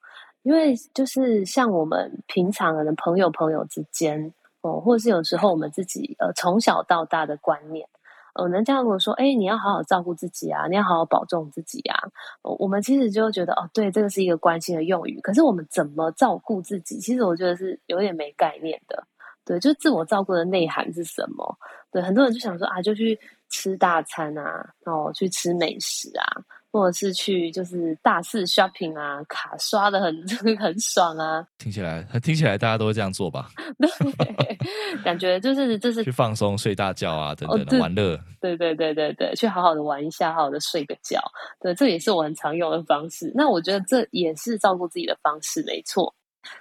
[0.44, 7.88] 因为就是像我们平常的朋友朋友之间哦，或者是有时候我们自己呃从小到大的观念。
[8.34, 11.98] 呃，人家如果说，哎，你要好好照顾自己啊，你要好好保重自己啊，
[12.44, 15.20] 我们其实就觉得，哦，对，这个是一个关心的用语。
[15.22, 17.00] 可是我们怎么照顾自己？
[17.00, 19.08] 其实我觉得是有点没概念的。
[19.48, 21.58] 对，就自我照顾的内涵是什么？
[21.92, 23.18] 对，很多人就想说啊，就去
[23.50, 26.24] 吃大餐啊，哦，去吃美食啊。
[26.70, 30.14] 或者是去就是大肆 shopping 啊，卡刷的很
[30.60, 31.44] 很爽啊。
[31.58, 33.50] 听起来，听起来大家都会这样做吧？
[33.80, 34.58] 对，
[35.04, 38.20] 感觉就是就是去放松、睡大觉啊，等等的玩乐。
[38.42, 41.20] 对对对对对，去好好的玩一下，好好的睡个觉。
[41.62, 43.32] 对，这也是我很常用的方式。
[43.34, 46.14] 那我觉得这也是照顾自己的方式，没错。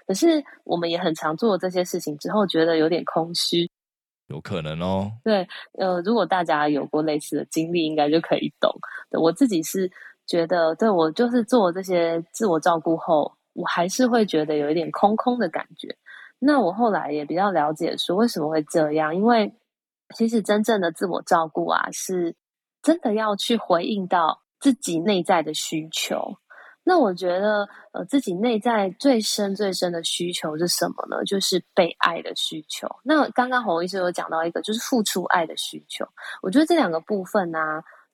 [0.07, 3.71] 可是我们也很常做这些事情之后，觉得有点空虚。
[4.29, 5.13] 有可能哦。
[5.23, 5.47] 对，
[5.79, 8.73] 呃，如果大家有过类似的经历，应该就可以懂。
[9.11, 9.91] 我自己是
[10.27, 15.97] 觉得，对我就是做这些自我照顾后，我还是会觉得有一点空空的感觉。
[16.39, 19.15] 那我后来也比较了解，说为什么会这样？
[19.15, 19.55] 因为
[20.15, 22.35] 其实真正的自我照顾啊，是
[22.83, 26.37] 真的要去回应到自己内在的需求。
[26.89, 31.25] 那我觉得，呃，自己内在最深、最深的需求是什么呢？
[31.25, 32.87] 就是被爱的需求。
[33.03, 36.07] 那刚刚洪医师有讲到一个，就是付出爱的需求。
[36.43, 37.59] 我觉得这两个部分呢，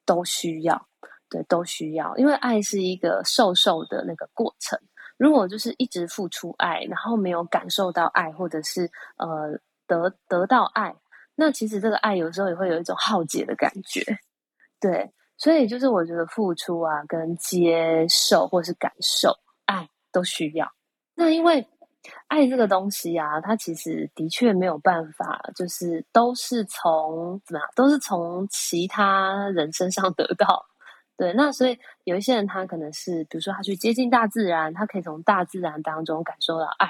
[0.06, 0.86] 都需要，
[1.28, 2.16] 对，都需要。
[2.16, 4.78] 因为爱是一个受受的那个过程。
[5.18, 10.96] 如果就是一直付出爱，然后没有感受到爱，或者是呃得得到爱，
[11.34, 14.02] 那其实这个爱有时候也会有一种耗竭的感觉，
[14.80, 15.12] 对。
[15.42, 20.70] 所以就是我觉得付出啊，跟接受或是感受爱都需要。
[21.16, 21.66] 那因为
[22.28, 30.64] 爱这个东西啊，它其实的确没有办法，就是都是从怎么样，都是从其他人身上 得到。
[31.16, 36.88] 对，那所以有一些人他可能是，比如说他去接近大自然，他可以从大自然当中感受到爱。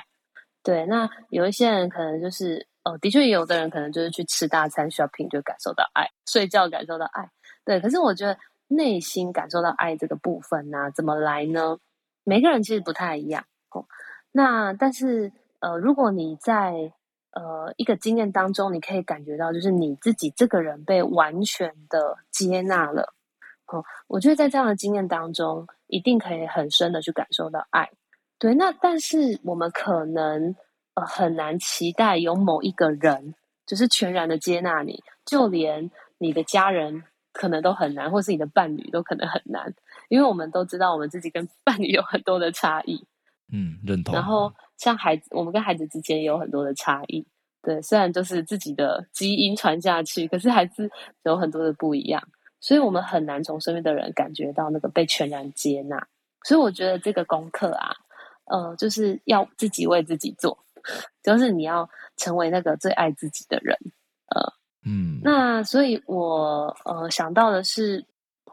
[0.62, 7.30] 对，那有一些人可能就是，哦，的确有的人可能就是去吃大餐 shopping 就感受到爱，睡觉感受到爱。
[7.64, 8.36] 对，可是我觉得
[8.68, 11.78] 内心感受到爱这个部分呢，怎么来呢？
[12.24, 13.86] 每个人其实不太一样哦。
[14.32, 16.92] 那但是呃，如果你在
[17.32, 23.14] 呃一个经验当中，你可以感觉到，就是你自己这个人被完全的接纳了
[23.66, 23.84] 哦。
[24.08, 27.90] 我觉得在这样的经验当中，一定可以很深的去感受到爱。
[28.38, 30.56] 对，那但是我们可能
[30.94, 33.34] 呃很难期待有某一个人
[33.66, 39.74] 就是全然的接纳你，就连你的家人可能都很难，或是你的伴侣都可能很难，
[40.08, 43.04] 因为我们都知道我们自己跟 伴侣有很多的差异。
[43.52, 44.14] 嗯，认同。
[44.14, 47.26] 然后像孩子，我们跟孩子之间也有很多的差异。
[47.62, 50.90] 对，虽然就是自己的基因传下去，可是还是
[51.24, 52.22] 有很多的不一样，
[52.60, 56.08] 所以我们很难从身边的人感觉到那个被全然接纳。
[56.44, 57.94] 所以我觉得这个功课啊。
[58.46, 60.58] 呃，就是要自己为自己做，
[61.22, 63.78] 就是你要成为那个最爱自己的人，
[64.26, 64.52] 呃，
[64.84, 68.04] 嗯，那所以我呃想到的是，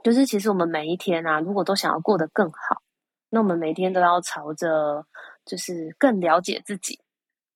[0.03, 2.81] 就是其实我们每一天啊，如果都想要过得更好，
[3.29, 5.05] 那我们每天都要朝着
[5.45, 6.99] 就是更了解自己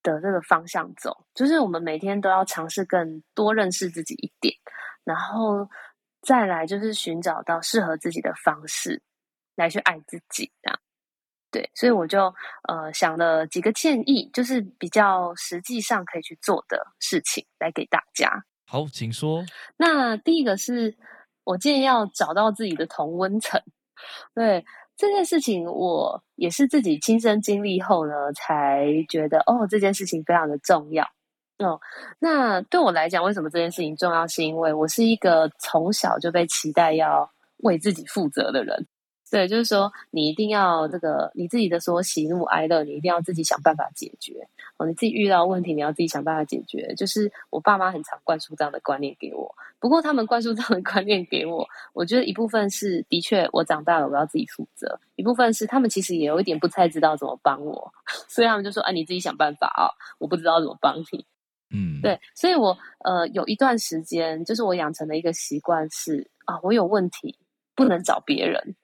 [0.02, 4.54] 的这个方向走，就是我们每天都要尝试更多认识自己一点，
[5.04, 5.68] 然后
[6.22, 9.00] 再来就是寻找到适合自己的方式
[9.54, 10.80] 来去爱自己，这样。
[11.52, 12.34] 对，所以我就
[12.66, 18.44] 呃想了几个建议，就是比较实际上可以去做的事情，来给大家。
[18.74, 19.44] 好，请说。
[19.76, 20.96] 那第一个是
[21.44, 23.62] 我建议要找到自己的同温层。
[24.34, 24.64] 对
[24.96, 31.04] 这件事情，我也是自己亲身经历后呢，才觉得哦，这件事情非常的重要。
[31.58, 31.80] 哦，
[32.18, 34.26] 那对我来讲，为什么这件事情重要？
[34.26, 38.88] 是因为我是一个从小就被期待要为自己负责的人。
[39.34, 44.86] 对，就是说，你一定要这个你自己的所有喜怒哀乐，你一定要自己想办法解决哦。
[44.86, 46.94] 你自己遇到问题，你要自己想办法解决。
[46.96, 57.92] 就是我爸妈很常灌输这样的观念给我，不过他们灌输这样的观念给我，我觉得一部分是的确我长大了我要自己负责，一部分是他们其实也有一点不太知道怎么帮我，
[58.30, 61.26] 所以他们就说：“啊，你自己想办法啊，我不知道怎么帮你。”
[61.74, 67.36] 嗯，对，所以我呃有一段时间，就是我养成的一个习惯是啊，我有问题
[67.74, 68.76] 不能找别人。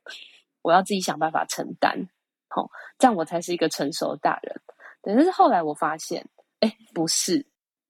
[0.62, 2.08] 我要自己想办法承担，
[2.48, 4.60] 好，这样我才是一个成熟的大人。
[5.02, 6.26] 但是后来我发现，
[6.60, 7.46] 哎，不是，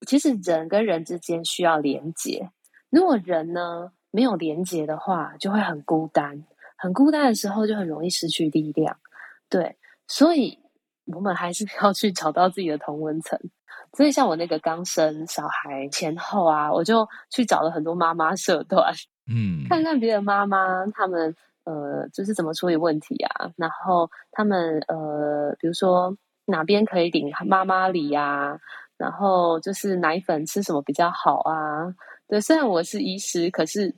[0.07, 2.51] 其实人跟人之间需要连接。
[2.89, 6.45] 如果人呢没有连接的话，就会很孤单，
[6.77, 8.97] 很孤单的时候就很容易失去力量。
[9.49, 10.59] 对，所以
[11.07, 13.37] 我们还是 要去找到自己的同温层。
[13.95, 18.95] 所以像我那个刚生小孩前后啊，我就去找了很多妈妈社团，
[19.27, 21.35] 嗯，看看别的妈妈他们。
[21.65, 23.51] 呃，就是怎么处理问题啊？
[23.57, 28.59] 然后他们呃，比如说哪边可以顶妈妈礼呀？
[28.97, 31.95] 然后就是奶粉吃什么比较好啊？
[32.29, 33.97] 对，虽然我是医师，可是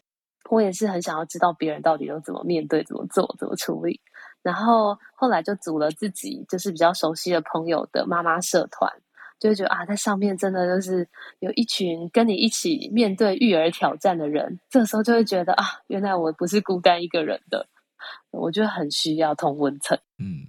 [0.48, 4.00] 我也是很想要知道别人到底都怎么面对、怎么做、怎么处理。
[4.42, 9.01] 然后后来就组了自己就是比较熟悉的朋友的妈妈社团。
[9.42, 11.08] 就会觉得啊，在上面真的就是
[11.40, 17.66] 有一群跟你一起面对育儿挑战的人，这时候就会觉得啊，原来我不是孤单一个人的，
[18.30, 19.98] 我觉得很需要同温层。
[20.20, 20.46] 嗯，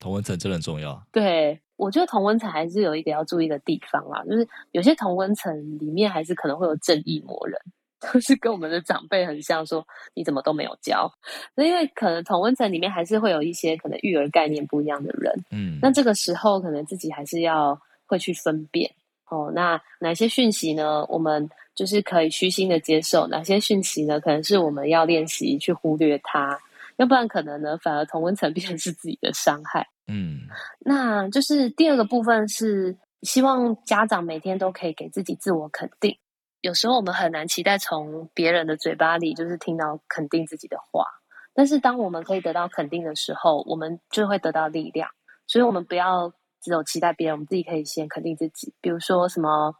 [0.00, 1.00] 同温层真的很重要。
[1.12, 7.56] 对，我觉得同温层还是有一个要注意的地方啊，就是有些同温层里面还是可能会有正义魔人，
[8.12, 11.08] 就是跟我们的长辈很像，说你怎么都没有教。
[11.54, 17.80] 那因为可能同温层里面还是会有一些可能育儿概念不一样的人，嗯，那这个时候可能自己还是要。
[18.12, 18.92] 会去分辨
[19.30, 21.02] 哦，那哪些讯息呢？
[21.06, 24.20] 我们就是可以虚心的接受，哪些讯息呢？
[24.20, 26.60] 可能是我们要练习去忽略它，
[26.98, 29.88] 要不然可能呢，反而同温层 变成是自己的伤害。
[30.06, 30.40] 嗯，
[30.80, 36.14] 那就是第二个部分是希望家长每天都可以给自己自我肯定。
[36.60, 41.06] 有时候我们很难期待从别人的嘴巴里就是听到肯定自己的话，
[41.54, 45.08] 但是当我们可以得到肯定的时候，我们就会得到力量。
[45.46, 46.34] 所以，我们不要。
[46.62, 48.72] 只有期待别人，我们自己可以先肯定自己。
[48.80, 49.74] 比如说什么，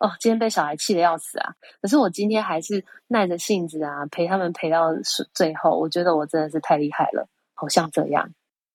[0.00, 4.90] 哦，今天被小孩气得要死啊，可是我今天还是耐着性子啊，陪他们陪到
[5.32, 5.78] 最后。
[5.78, 8.30] 我觉得我真的是太厉害了，好像这样。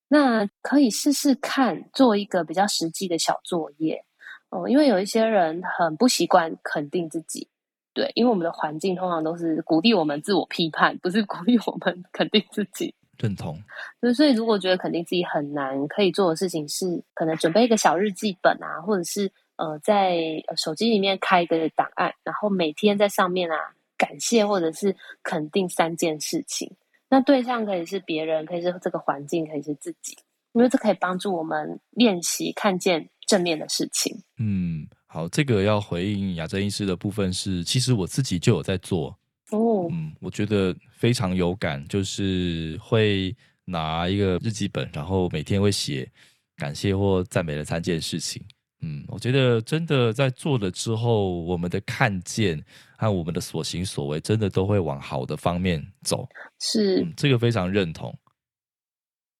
[0.07, 4.03] 那可以试试看，做一个比较实际的小作业
[4.49, 4.67] 哦。
[4.67, 7.47] 因为有一些人很不习惯肯定自己，
[7.93, 12.95] 对，因为我们的环境通常都是鼓励我们自我批判，不是鼓励我们肯定自己。
[13.21, 13.61] 认同，
[14.01, 20.17] 对所以如果觉得肯定自己很难，可以做的事情是，可能准备一个小日记本啊，或者是呃，在
[20.57, 23.55] 手机里面开一个档案，然后每天在上面啊，
[23.95, 26.75] 感谢或者是肯定三件事情。
[27.09, 30.17] 那对象可以是别人，可以是这个环境，可以是自己，
[30.53, 34.23] 因为这可以帮助我们练习看见正面的事情。
[34.39, 39.15] 嗯，好，这个要回应雅珍医师的部分是，其实我自己就有在做。
[39.51, 43.35] 哦，嗯，我觉得非常有感，就是会
[43.65, 46.09] 拿一个日记本，然后每天会写
[46.57, 48.43] 感谢或赞美的三件事情。
[48.83, 52.59] 嗯，我觉得真的在做了之后，我们的看见
[52.97, 56.27] 和我们的所行所为，真的都会往好的方面走。
[56.59, 58.17] 是，这个非常认同。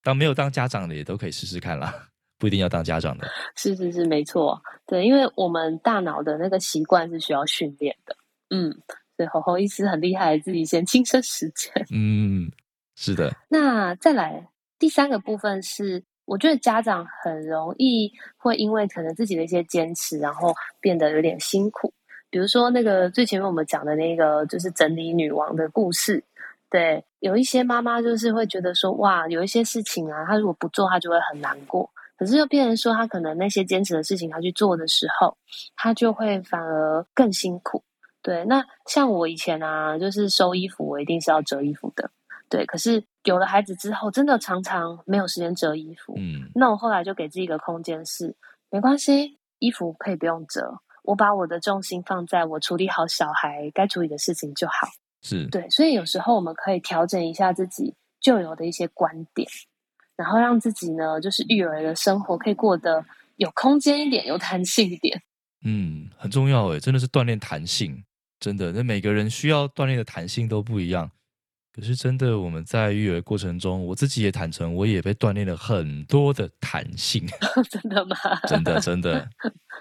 [0.03, 2.07] 当没有当家长的也都可以试试看啦，
[2.37, 3.27] 不一定要当家长的。
[3.55, 8.15] 是是是，没错，对，因为我们大脑的那个习惯是需要训练的。
[8.49, 8.75] 嗯，
[9.21, 11.71] 所以吼吼医师很厉害，自己先亲身实践。
[11.93, 12.51] 嗯，
[12.95, 13.31] 是的。
[13.49, 14.47] 那再来
[14.79, 21.93] 第三个部分是，我觉得家长很容易会因为可能自己的一些坚持，然后变得有点辛苦。
[22.31, 26.23] 比如说那个最前面我们讲的那个，就是整理女王的故事。
[26.67, 31.87] 对，有一些妈妈就是会觉得说，哇，有一些事情啊，她如果不做，她就会很难过。
[32.17, 35.37] 可是又变成说，她可能那些坚持的事情，她去做的时候，
[35.75, 37.83] 她就会反而更辛苦。
[38.21, 42.11] 对，那像我以前啊，就是收衣服，我一定是要折衣服的。
[42.49, 46.13] 对，可是有了孩子之后，真的常常没有时间折衣服。
[46.17, 48.35] 嗯，那我后来就给自己一个空间，是
[48.69, 54.87] 没关系，衣服可以不用折，我把我的重心放在我处理好小孩该处理的事情就好。
[55.23, 59.47] 是对，所以有时候我们可以调整一下自己旧有的一些观点，
[60.15, 63.05] 然后让自己呢，就是育儿的生活可以过得
[63.37, 65.21] 有空间一点，有弹性一点。
[65.63, 68.03] 嗯，很重要诶，真的是锻炼弹性，
[68.41, 71.09] 真的，那每个人需要锻炼的弹性都不一样。
[71.73, 77.25] 可是真的，我们在育儿过程中，我自己也坦诚，我也被锻炼了很多的弹性。
[77.69, 78.17] 真的吗？
[78.49, 79.29] 真的，真的。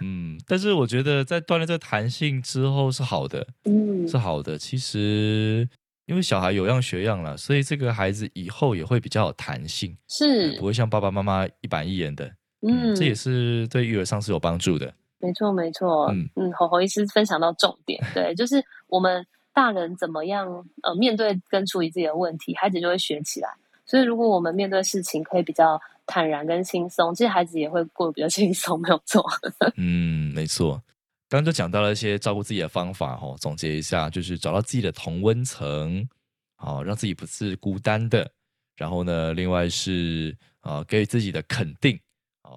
[0.02, 4.56] 嗯，但是我觉得在锻炼这弹性之后是好的， 嗯，是好的。
[4.56, 5.68] 其实
[6.06, 12.30] 因为小孩有样学样了，所以这个孩子以后也会比较有弹性，是不会像爸爸妈妈一板一眼的。
[12.68, 14.94] 嗯，这也是对育儿上是有帮助的。
[15.20, 16.06] 没错，没错。
[16.12, 19.26] 嗯嗯，侯侯医师分享到重点，对，就是我们。
[19.52, 20.46] 大人怎么样？
[20.84, 23.48] 呃，面对跟处理自己的问题，孩子就会学起来。
[23.84, 29.26] 所以，如果我们面对事情可以比较坦然跟轻松，其实孩子也会过得比较轻松，没有错。
[29.76, 30.80] 嗯，没错。
[31.28, 36.08] 刚刚就讲到了一些照顾自己的方法，哦，总结一下，就是找到自己的同温层，
[36.54, 38.30] 好，让自己不是孤单的。
[38.76, 41.98] 然后呢，另外是啊，给予自己的肯定。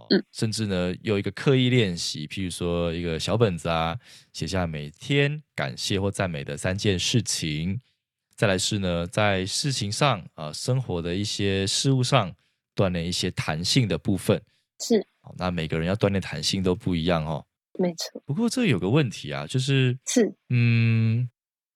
[0.10, 3.98] 嗯，甚至呢，有一个刻意练习，譬如说一个小本子啊，
[4.32, 7.80] 写下每天感谢或赞美的三件事情。
[8.36, 12.34] 再来是呢，在事情上啊，生活的一些事物上
[12.76, 14.42] 锻炼一些弹性的部分。
[14.80, 15.06] 是，
[15.38, 17.46] 那每个人要锻炼弹性都不一样哦。
[17.80, 18.22] 没错。
[18.26, 21.30] 不过这有个问题啊，就是是，嗯。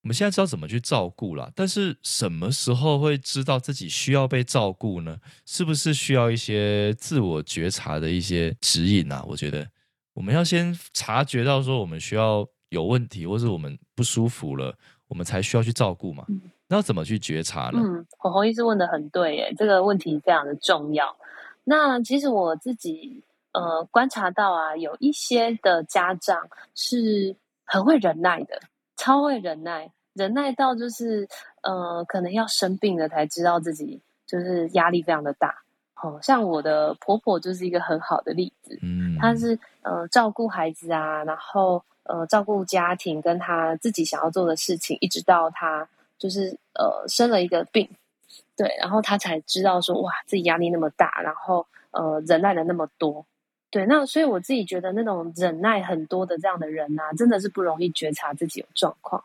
[0.08, 5.18] 我们现在知道怎么去照顾了，但是什么时候会知道自己需要被照顾呢？
[5.46, 9.22] 是不是需要一些自我觉察的一些指引啊？
[9.28, 9.68] 我觉得
[10.14, 14.74] 我们要先察觉到说我们需要有问题，或是我们不舒服了，
[15.10, 16.26] 我们才需要去照顾嘛。
[16.70, 17.82] 那要怎么去觉察呢？
[17.84, 21.14] 嗯，红红医师问的很对，耶，这个问题非常的重要。
[21.66, 27.36] 那其实我自己呃观察到啊，有一些的家长是
[27.66, 28.62] 很会忍耐的，
[28.96, 29.92] 超会忍耐。
[30.18, 31.28] 忍耐到就是，
[31.62, 35.62] 呃，可能要生病了才知道自己就是压力非常的大。
[36.02, 38.78] 哦，像我的婆婆就是一个很好的例子。
[38.82, 45.88] 嗯，她是呃照顾孩子啊，然后呃照顾家庭，跟她自己想要做的事情，一直到她
[46.18, 47.90] 就是呃生了一个病，
[48.56, 53.26] 对，然后她才知道说哇自己压力那么大，然后呃忍耐了那么多。
[53.70, 59.24] 对，那所以我自己觉得那种忍耐很多的这样的人呐，真的是不容易觉察自己有状况。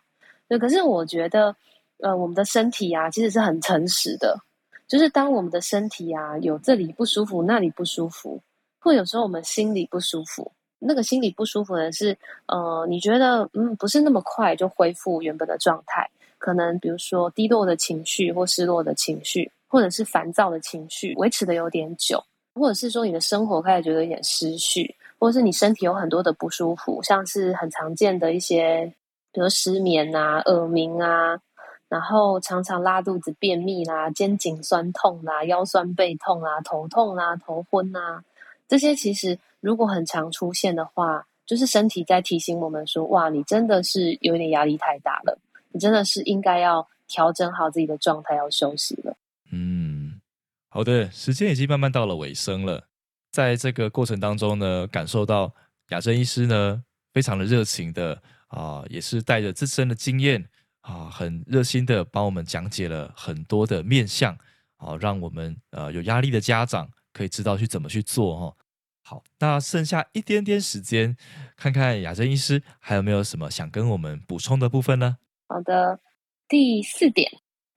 [0.52, 1.56] 对，可是我觉得，
[2.02, 4.38] 呃，我们的身体啊，其实是很诚实的。
[4.86, 8.38] 就是当我们的身体啊有这里不舒服、那里不舒服，
[8.78, 12.14] 或有时候我们心里不舒服，那个心里不舒服的是，
[12.48, 22.22] 呃，你觉得嗯不是那么快就恢复原本的状态，可能比如说低落的情绪或失落的情绪，或者是烦躁的情绪维持的有点久，
[22.54, 28.92] 或者是说你的生活开始觉得有点失序，或者是你身体有很多的不舒服，像是很常见的一些。
[29.32, 31.40] 比如失眠啊、耳鸣啊，
[31.88, 38.22] 然后常常拉肚子、便秘啦、肩颈酸痛啦、腰酸背痛啊、头痛啊、头昏啊，
[38.68, 45.38] 这些其实如果很常出现的话，就是身体在提醒我们说：哇，你真的是有点压力太大了，
[45.70, 49.16] 你真的是应该要调整好自己的状态，要休息了。
[49.50, 50.20] 嗯，
[50.68, 52.84] 好的，时间已经慢慢到了尾声了，
[53.30, 55.52] 在这个过程当中呢，感受到
[55.88, 56.82] 雅珍医师呢
[57.14, 58.22] 非常的热情的。
[58.52, 60.46] 啊，也是带着自身的经验
[60.82, 64.36] 啊，很热心的帮我们讲解了很多的面相
[64.76, 68.56] 啊，让我们呃有压力的家长可以知道去怎么去做哈。
[69.04, 71.16] 好，那剩下一点点时间，
[71.56, 75.16] 看看雅珍医师还有没有什么想跟我们补充的部分呢？
[75.48, 75.98] 好的，
[76.46, 77.30] 第四点，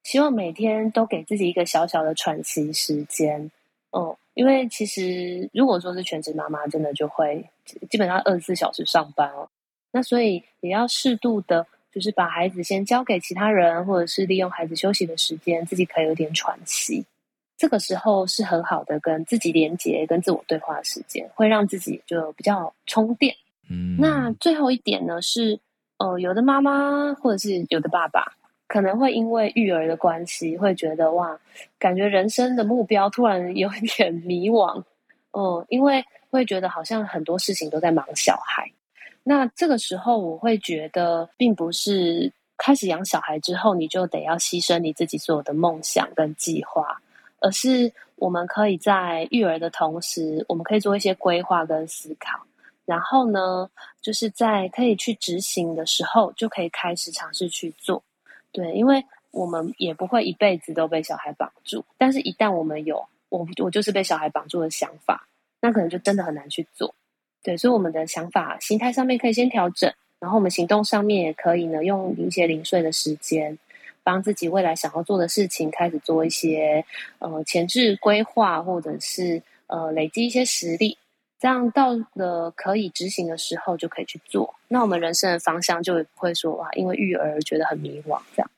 [0.03, 3.49] 希望每天都给自己一个小小的喘息时间
[3.91, 7.49] 哦，因为其实如果说是全职妈妈，真的就会
[7.89, 9.49] 基本上二十四小时上班哦。
[9.95, 17.05] 那所以也要适度的，就是把孩子先交给其他人，或者是利用孩子休息的时间，自己可以有点喘息。
[17.55, 23.33] 这个时候是很好的跟自己连接、跟自我对话的时间，会让自己就比较充电。
[23.69, 25.57] 嗯，那最后一点呢是，
[25.97, 28.33] 呃，有的妈妈或者是有的爸爸，
[28.67, 31.39] 可能会因为育儿的关系，会觉得哇，
[31.79, 34.83] 感觉人生的目标突然有一点 迷惘。
[35.31, 38.69] 嗯，因为会觉得好像很多事情都在忙小孩。
[39.27, 47.01] 那这个时候，我会觉得，并不是开始养小孩之后，你就得要牺牲你自己所有的梦想跟计划，
[47.39, 52.45] 而是我们可以在育儿的同时，我们可以做一些规划跟思考。
[52.85, 53.67] 然后呢，
[53.99, 58.03] 就是在可以去执行的时候，就可以开始尝试去做。
[58.51, 65.27] 对，因为我们也不会一辈子都被小孩绑住，但是一旦我们有我我就是被小孩绑住的想法，
[65.59, 66.93] 那可能就真的很难去做。
[67.45, 73.55] 对，所以我们的想法、心态上面可以先调整，然后我们行动上面也可以呢，用一些零碎的时间，
[74.01, 76.83] 帮自己未来想要做的事情开始做一些
[77.19, 80.97] 呃前置规划，或者是呃累积一些实力。
[81.37, 84.55] 这样到了可以执行的时候，就可以去做。
[84.69, 88.49] 那我们人生的方向就不会说哇，因为育儿觉得很迷惘这样。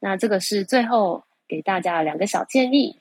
[0.00, 2.96] 那这个是最后给大家两个小建议。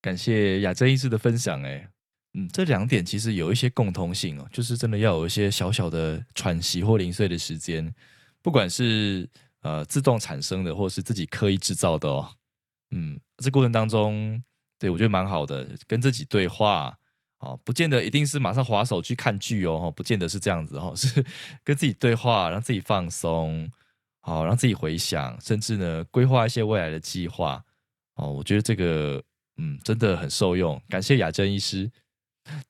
[0.00, 1.62] 感谢雅珍医师的分享。
[1.64, 1.86] 哎，
[2.34, 7.94] 嗯，这两点其实有一些共通性哦，就是真的要有一些小小的喘息或零碎的时间，
[8.42, 9.28] 不管是
[9.62, 12.28] 呃自动产生的，或是自己刻意制造的哦。
[12.90, 14.42] 嗯，这过程当中，
[14.78, 16.98] 对我觉得蛮好的，跟自己对话。
[17.38, 21.22] 哦，不见得一定是马上划手去看剧哦，不见得是这样子哦， 是
[21.62, 23.70] 跟自己对话，让自己放松，
[24.20, 27.62] 好，让自己回想，甚至呢规划一些未来的计划。
[28.14, 29.22] 哦，我觉得这个
[29.58, 31.90] 嗯真的很受用，感谢雅珍医师。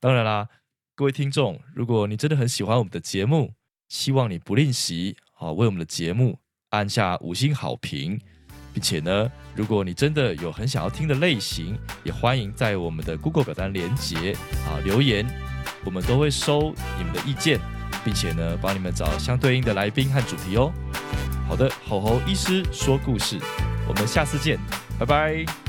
[0.00, 0.48] 当然啦，
[0.94, 3.54] 各位听众，如果你真的很喜欢我们的节目，
[3.88, 6.38] 希望你不吝惜，啊为我们的节目
[6.70, 8.20] 按下五星好评。
[8.72, 14.32] 并且呢，如果你真的有很想要听的类型，也欢迎在我们的 Google 表单连接
[14.66, 15.24] 啊留言，
[15.84, 17.60] 我们都会收你们的意见，
[18.04, 20.72] 并且呢帮你们找相对应的来宾和主题哦。
[21.46, 23.38] 好的，吼吼医师说故事，
[23.86, 24.58] 我们下次见，
[24.98, 25.63] 拜拜。